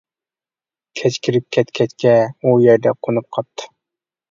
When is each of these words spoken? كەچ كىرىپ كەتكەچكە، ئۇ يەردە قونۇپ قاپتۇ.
كەچ 1.01 1.19
كىرىپ 1.27 1.45
كەتكەچكە، 1.59 2.15
ئۇ 2.41 2.57
يەردە 2.65 2.97
قونۇپ 3.03 3.31
قاپتۇ. 3.39 3.73